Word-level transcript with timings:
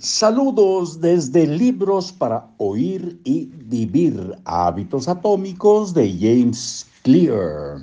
Saludos 0.00 1.00
desde 1.00 1.44
Libros 1.44 2.12
para 2.12 2.48
Oír 2.58 3.20
y 3.24 3.46
Vivir, 3.46 4.38
Hábitos 4.44 5.08
Atómicos 5.08 5.92
de 5.92 6.16
James 6.20 6.86
Clear. 7.02 7.80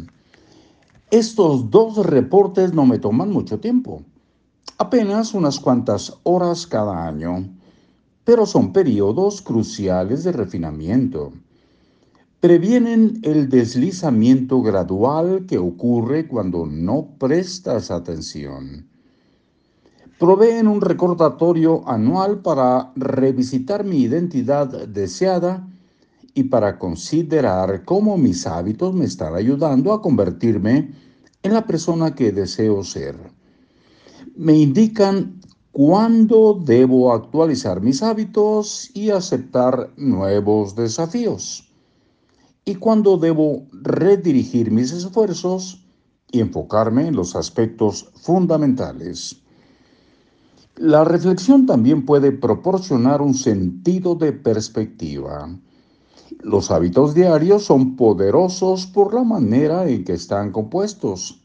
Estos 1.12 1.70
dos 1.70 1.98
reportes 2.06 2.74
no 2.74 2.86
me 2.86 3.00
toman 3.00 3.34
mucho 3.34 3.60
tiempo, 3.60 4.02
apenas 4.78 5.34
unas 5.34 5.60
cuantas 5.60 6.18
horas 6.24 6.66
cada 6.66 7.06
año, 7.06 7.50
pero 8.24 8.46
son 8.46 8.72
periodos 8.72 9.42
cruciales 9.42 10.24
de 10.24 10.32
refinamiento. 10.32 11.34
Previenen 12.40 13.20
el 13.24 13.50
deslizamiento 13.50 14.62
gradual 14.62 15.46
que 15.48 15.58
ocurre 15.58 16.30
cuando 16.30 16.66
no 16.66 17.10
prestas 17.20 17.92
atención 17.92 18.88
proveen 20.20 20.68
un 20.68 20.82
recordatorio 20.82 21.88
anual 21.88 22.40
para 22.40 22.92
revisitar 22.96 23.84
mi 23.84 24.02
identidad 24.02 24.88
deseada 24.88 25.68
y 26.34 26.44
para 26.44 26.80
considerar 26.80 27.84
cómo 27.86 28.18
mis 28.18 28.48
hábitos 28.48 28.94
me 28.94 29.06
están 29.06 29.36
ayudando 29.36 29.94
a 29.94 30.02
convertirme 30.02 30.94
en 31.44 31.54
la 31.54 31.66
persona 31.66 32.16
que 32.16 32.32
deseo 32.32 32.84
ser. 32.84 33.16
Me 34.36 34.58
indican 34.58 35.40
cuándo 35.72 36.60
debo 36.64 37.12
actualizar 37.12 37.82
mis 37.82 38.02
hábitos 38.02 38.90
y 38.94 39.10
aceptar 39.10 39.92
nuevos 39.98 40.76
desafíos 40.76 41.70
y 42.66 42.76
cuándo 42.76 43.18
debo 43.18 43.68
redirigir 43.72 44.72
mis 44.72 44.92
esfuerzos 44.92 45.86
y 46.32 46.40
enfocarme 46.40 47.08
en 47.08 47.16
los 47.16 47.36
aspectos 47.36 48.10
fundamentales. 48.16 49.45
La 50.78 51.06
reflexión 51.06 51.66
también 51.66 52.06
puede 52.06 52.34
proporcionar 52.34 53.22
un 53.22 53.34
sentido 53.34 54.16
de 54.16 54.34
perspectiva. 54.34 55.58
Los 56.42 56.70
hábitos 56.70 57.14
diarios 57.14 57.64
son 57.64 57.96
poderosos 57.96 58.86
por 58.86 59.14
la 59.14 59.24
manera 59.24 59.88
en 59.88 60.04
que 60.04 60.12
están 60.12 60.52
compuestos, 60.52 61.42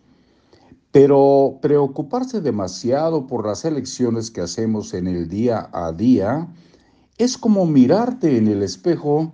pero 0.90 1.58
preocuparse 1.62 2.40
demasiado 2.40 3.28
por 3.28 3.46
las 3.46 3.64
elecciones 3.64 4.32
que 4.32 4.40
hacemos 4.40 4.94
en 4.94 5.06
el 5.06 5.28
día 5.28 5.70
a 5.72 5.92
día 5.92 6.48
es 7.16 7.38
como 7.38 7.66
mirarte 7.66 8.36
en 8.36 8.48
el 8.48 8.64
espejo 8.64 9.32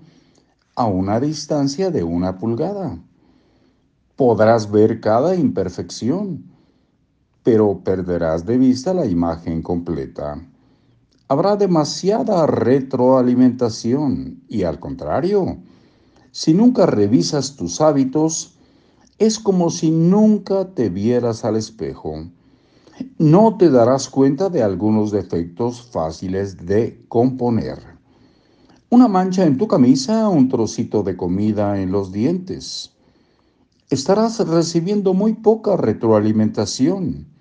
a 0.75 0.85
una 0.85 1.20
distancia 1.20 1.91
de 1.91 2.05
una 2.05 2.37
pulgada. 2.37 2.98
Podrás 4.15 4.70
ver 4.70 5.01
cada 5.01 5.35
imperfección 5.35 6.56
pero 7.47 7.78
perderás 7.84 8.44
de 8.44 8.58
vista 8.58 8.92
la 8.92 9.06
imagen 9.06 9.62
completa. 9.62 10.44
Habrá 11.28 11.55
demasiada 11.55 12.44
retroalimentación 12.44 14.42
y 14.48 14.64
al 14.64 14.80
contrario, 14.80 15.58
si 16.33 16.55
nunca 16.55 16.86
revisas 16.86 17.55
tus 17.55 17.80
hábitos, 17.80 18.58
es 19.19 19.39
como 19.39 19.70
si 19.70 19.92
nunca 19.92 20.74
te 20.74 20.89
vieras 20.89 21.44
al 21.44 21.55
espejo. 21.55 22.14
No 23.17 23.56
te 23.56 23.70
darás 23.70 24.08
cuenta 24.08 24.48
de 24.48 24.64
algunos 24.64 25.12
defectos 25.12 25.89
fáciles 25.92 26.67
de 26.67 27.05
componer. 27.06 27.78
Una 28.91 29.06
mancha 29.06 29.47
en 29.47 29.56
tu 29.56 29.69
camisa, 29.69 30.28
un 30.28 30.48
trocito 30.48 31.05
de 31.05 31.17
comida 31.17 31.80
en 31.80 31.92
los 31.92 32.11
dientes. 32.11 32.91
Estarás 33.89 34.41
recibiendo 34.48 35.14
muy 35.14 35.34
poca 35.34 35.77
retroalimentación 35.77 37.36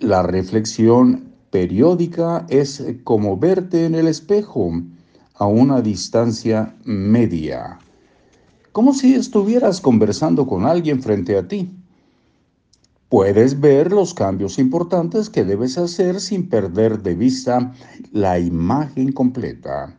la 0.00 0.22
reflexión 0.22 1.32
periódica 1.50 2.46
es 2.48 2.84
como 3.04 3.36
verte 3.36 3.84
en 3.84 3.94
el 3.94 4.06
espejo 4.06 4.70
a 5.34 5.46
una 5.46 5.80
distancia 5.80 6.74
media, 6.84 7.78
como 8.72 8.92
si 8.94 9.14
estuvieras 9.14 9.80
conversando 9.80 10.46
con 10.46 10.66
alguien 10.66 11.02
frente 11.02 11.36
a 11.36 11.46
ti. 11.46 11.70
Puedes 13.08 13.58
ver 13.58 13.90
los 13.90 14.12
cambios 14.12 14.58
importantes 14.58 15.30
que 15.30 15.44
debes 15.44 15.78
hacer 15.78 16.20
sin 16.20 16.48
perder 16.48 17.02
de 17.02 17.14
vista 17.14 17.72
la 18.12 18.38
imagen 18.38 19.12
completa. 19.12 19.98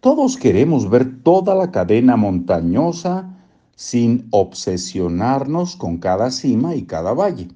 Todos 0.00 0.36
queremos 0.36 0.88
ver 0.88 1.22
toda 1.22 1.54
la 1.54 1.70
cadena 1.70 2.16
montañosa 2.16 3.36
sin 3.74 4.28
obsesionarnos 4.30 5.76
con 5.76 5.98
cada 5.98 6.30
cima 6.30 6.76
y 6.76 6.84
cada 6.84 7.12
valle. 7.12 7.48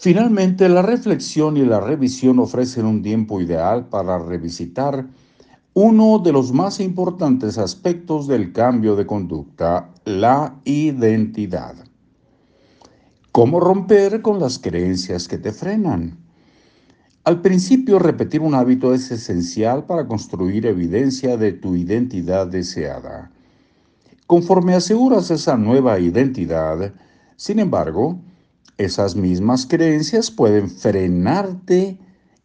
Finalmente, 0.00 0.68
la 0.68 0.80
reflexión 0.80 1.56
y 1.56 1.64
la 1.64 1.80
revisión 1.80 2.38
ofrecen 2.38 2.86
un 2.86 3.02
tiempo 3.02 3.40
ideal 3.40 3.88
para 3.88 4.16
revisitar 4.16 5.08
uno 5.74 6.20
de 6.20 6.30
los 6.30 6.52
más 6.52 6.78
importantes 6.78 7.58
aspectos 7.58 8.28
del 8.28 8.52
cambio 8.52 8.94
de 8.94 9.06
conducta, 9.06 9.90
la 10.04 10.54
identidad. 10.64 11.74
¿Cómo 13.32 13.58
romper 13.58 14.22
con 14.22 14.38
las 14.38 14.60
creencias 14.60 15.26
que 15.26 15.36
te 15.36 15.50
frenan? 15.50 16.16
Al 17.24 17.40
principio, 17.40 17.98
repetir 17.98 18.40
un 18.40 18.54
hábito 18.54 18.94
es 18.94 19.10
esencial 19.10 19.84
para 19.84 20.06
construir 20.06 20.66
evidencia 20.66 21.36
de 21.36 21.54
tu 21.54 21.74
identidad 21.74 22.46
deseada. 22.46 23.32
Conforme 24.28 24.74
aseguras 24.74 25.32
esa 25.32 25.56
nueva 25.56 25.98
identidad, 25.98 26.94
sin 27.34 27.58
embargo, 27.58 28.20
esas 28.78 29.16
mismas 29.16 29.66
creencias 29.66 30.30
pueden 30.30 30.70
frenarte 30.70 31.98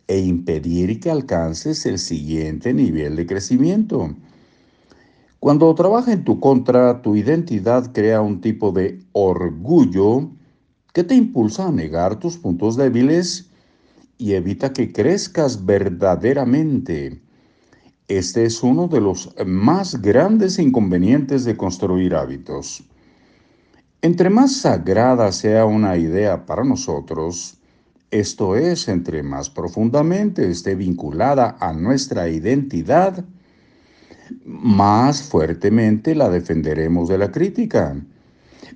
e 0.07 0.19
impedir 0.19 0.99
que 0.99 1.11
alcances 1.11 1.85
el 1.85 1.99
siguiente 1.99 2.73
nivel 2.73 3.15
de 3.15 3.25
crecimiento. 3.25 4.15
Cuando 5.39 5.73
trabaja 5.75 6.11
en 6.11 6.23
tu 6.23 6.39
contra, 6.39 7.01
tu 7.01 7.15
identidad 7.15 7.93
crea 7.93 8.21
un 8.21 8.41
tipo 8.41 8.71
de 8.71 8.99
orgullo 9.11 10.31
que 10.93 11.03
te 11.03 11.15
impulsa 11.15 11.67
a 11.67 11.71
negar 11.71 12.19
tus 12.19 12.37
puntos 12.37 12.77
débiles 12.77 13.51
y 14.17 14.33
evita 14.33 14.73
que 14.73 14.91
crezcas 14.91 15.65
verdaderamente. 15.65 17.21
Este 18.07 18.45
es 18.45 18.63
uno 18.63 18.87
de 18.87 19.01
los 19.01 19.33
más 19.45 20.01
grandes 20.01 20.59
inconvenientes 20.59 21.45
de 21.45 21.57
construir 21.57 22.15
hábitos. 22.15 22.83
Entre 24.03 24.29
más 24.29 24.57
sagrada 24.57 25.31
sea 25.31 25.65
una 25.65 25.95
idea 25.95 26.45
para 26.45 26.65
nosotros, 26.65 27.55
esto 28.11 28.57
es, 28.57 28.89
entre 28.89 29.23
más 29.23 29.49
profundamente 29.49 30.51
esté 30.51 30.75
vinculada 30.75 31.55
a 31.61 31.71
nuestra 31.71 32.27
identidad, 32.27 33.23
más 34.43 35.23
fuertemente 35.23 36.15
la 36.15 36.29
defenderemos 36.29 37.07
de 37.07 37.17
la 37.17 37.31
crítica. 37.31 37.95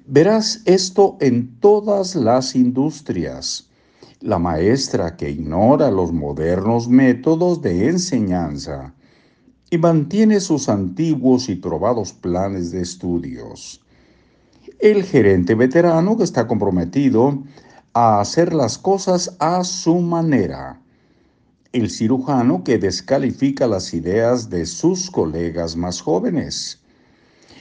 Verás 0.05 0.61
esto 0.63 1.17
en 1.19 1.59
todas 1.59 2.15
las 2.15 2.55
industrias. 2.55 3.69
La 4.21 4.39
maestra 4.39 5.17
que 5.17 5.29
ignora 5.29 5.91
los 5.91 6.13
modernos 6.13 6.87
métodos 6.87 7.61
de 7.61 7.89
enseñanza 7.89 8.93
y 9.69 9.77
mantiene 9.77 10.39
sus 10.39 10.69
antiguos 10.69 11.49
y 11.49 11.55
probados 11.55 12.13
planes 12.13 12.71
de 12.71 12.79
estudios 12.79 13.83
el 14.79 15.03
gerente 15.03 15.55
veterano 15.55 16.17
que 16.17 16.23
está 16.23 16.47
comprometido 16.47 17.43
a 17.93 18.21
hacer 18.21 18.53
las 18.53 18.77
cosas 18.77 19.35
a 19.39 19.63
su 19.63 19.95
manera, 19.95 20.79
el 21.73 21.89
cirujano 21.89 22.63
que 22.63 22.77
descalifica 22.77 23.67
las 23.67 23.93
ideas 23.93 24.49
de 24.49 24.65
sus 24.65 25.09
colegas 25.09 25.75
más 25.75 26.01
jóvenes, 26.01 26.79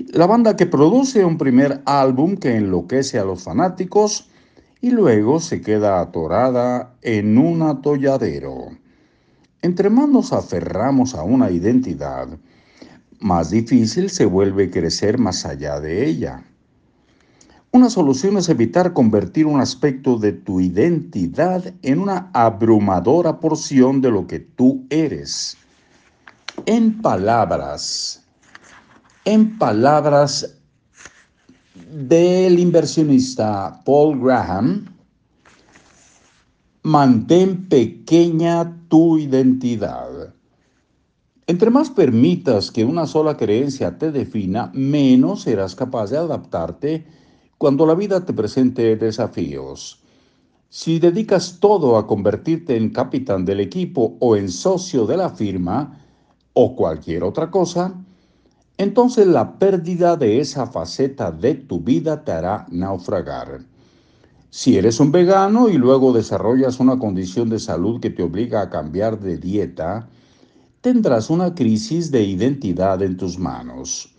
la 0.09 0.27
banda 0.27 0.56
que 0.56 0.66
produce 0.66 1.25
un 1.25 1.38
primer 1.38 1.81
álbum 1.87 2.37
que 2.37 2.54
enloquece 2.54 3.19
a 3.19 3.25
los 3.25 3.43
fanáticos 3.43 4.28
y 4.83 4.91
luego 4.91 5.41
se 5.41 5.62
queda 5.62 6.00
atorada 6.00 6.94
en 7.00 7.38
un 7.38 7.62
atolladero. 7.62 8.68
Entre 9.63 9.89
más 9.89 10.09
nos 10.09 10.34
aferramos 10.34 11.15
a 11.15 11.22
una 11.22 11.51
identidad, 11.51 12.28
más 13.21 13.51
difícil 13.51 14.10
se 14.10 14.27
vuelve 14.27 14.71
crecer 14.71 15.16
más 15.18 15.47
allá 15.47 15.80
de 15.80 16.07
ella. 16.07 16.45
Una 17.77 17.91
solución 17.91 18.39
es 18.39 18.49
evitar 18.49 18.95
convertir 18.95 19.45
un 19.45 19.61
aspecto 19.61 20.17
de 20.17 20.33
tu 20.33 20.63
identidad 20.63 21.75
en 21.83 21.99
una 22.01 22.31
abrumadora 22.33 23.39
porción 23.39 24.01
de 24.01 24.11
lo 24.11 24.27
que 24.27 24.41
tú 24.41 24.87
eres. 24.89 25.59
En 26.65 27.03
palabras, 27.03 28.25
en 29.27 29.59
palabras 29.59 30.57
del 31.93 32.59
inversionista 32.59 33.83
Paul 33.84 34.21
Graham, 34.21 34.87
mantén 36.83 37.69
pequeña 37.69 38.75
tu 38.89 39.19
identidad. 39.19 40.33
Entre 41.47 41.69
más 41.69 41.91
permitas 41.91 42.71
que 42.71 42.87
una 42.87 43.07
sola 43.07 43.37
creencia 43.37 43.99
te 43.99 44.13
defina, 44.13 44.71
menos 44.73 45.43
serás 45.43 45.75
capaz 45.75 46.09
de 46.09 46.17
adaptarte 46.17 47.26
cuando 47.58 47.86
la 47.86 47.94
vida 47.94 48.24
te 48.24 48.32
presente 48.32 48.97
desafíos, 48.97 50.03
Si 50.68 50.98
dedicas 50.98 51.58
todo 51.60 51.97
a 51.97 52.06
convertirte 52.06 52.76
en 52.76 52.91
capitán 52.91 53.44
del 53.44 53.60
equipo 53.60 54.16
o 54.20 54.36
en 54.36 54.50
socio 54.50 55.06
de 55.06 55.16
la 55.16 55.30
firma 55.30 56.00
o 56.54 56.74
cualquier 56.74 57.22
otra 57.24 57.50
cosa, 57.50 57.94
entonces 58.76 59.26
la 59.26 59.58
pérdida 59.58 60.16
de 60.16 60.41
esa 60.41 60.66
faceta 60.66 61.30
de 61.30 61.54
tu 61.54 61.80
vida 61.80 62.24
te 62.24 62.32
hará 62.32 62.66
naufragar. 62.70 63.64
Si 64.50 64.76
eres 64.76 65.00
un 65.00 65.12
vegano 65.12 65.68
y 65.68 65.78
luego 65.78 66.12
desarrollas 66.12 66.80
una 66.80 66.98
condición 66.98 67.48
de 67.48 67.60
salud 67.60 68.00
que 68.00 68.10
te 68.10 68.22
obliga 68.22 68.60
a 68.62 68.70
cambiar 68.70 69.20
de 69.20 69.38
dieta, 69.38 70.08
tendrás 70.80 71.30
una 71.30 71.54
crisis 71.54 72.10
de 72.10 72.24
identidad 72.24 73.03
en 73.03 73.16
tus 73.16 73.38
manos. 73.38 74.16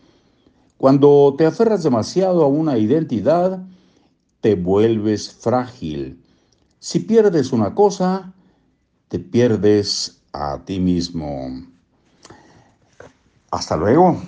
Cuando 0.77 1.33
te 1.38 1.45
aferras 1.45 1.83
demasiado 1.83 2.44
a 2.44 2.47
una 2.47 2.77
identidad, 2.77 3.63
te 4.41 4.56
vuelves 4.56 5.31
frágil. 5.31 6.21
Si 6.79 7.00
pierdes 7.00 7.51
una 7.51 7.74
cosa, 7.74 8.33
te 9.07 9.19
pierdes 9.19 10.21
a 10.33 10.59
ti 10.63 10.79
mismo. 10.79 11.65
Hasta 13.50 13.75
luego. 13.75 14.21